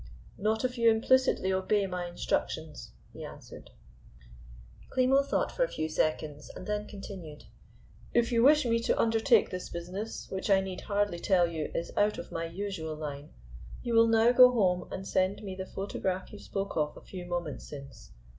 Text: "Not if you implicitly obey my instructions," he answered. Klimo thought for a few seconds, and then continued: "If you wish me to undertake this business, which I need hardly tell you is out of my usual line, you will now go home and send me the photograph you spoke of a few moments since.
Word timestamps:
"Not 0.39 0.65
if 0.65 0.79
you 0.79 0.89
implicitly 0.89 1.53
obey 1.53 1.85
my 1.85 2.07
instructions," 2.07 2.93
he 3.13 3.23
answered. 3.23 3.69
Klimo 4.89 5.23
thought 5.23 5.51
for 5.51 5.63
a 5.63 5.67
few 5.67 5.87
seconds, 5.87 6.49
and 6.55 6.65
then 6.65 6.87
continued: 6.87 7.43
"If 8.11 8.31
you 8.31 8.41
wish 8.41 8.65
me 8.65 8.79
to 8.79 8.99
undertake 8.99 9.51
this 9.51 9.69
business, 9.69 10.27
which 10.31 10.49
I 10.49 10.59
need 10.59 10.81
hardly 10.81 11.19
tell 11.19 11.45
you 11.45 11.69
is 11.75 11.93
out 11.95 12.17
of 12.17 12.31
my 12.31 12.45
usual 12.45 12.95
line, 12.95 13.31
you 13.83 13.93
will 13.93 14.07
now 14.07 14.31
go 14.31 14.49
home 14.51 14.91
and 14.91 15.07
send 15.07 15.43
me 15.43 15.53
the 15.53 15.67
photograph 15.67 16.33
you 16.33 16.39
spoke 16.39 16.75
of 16.75 16.97
a 16.97 17.01
few 17.01 17.27
moments 17.27 17.67
since. 17.69 18.09